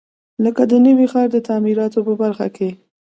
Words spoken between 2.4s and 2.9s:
کې.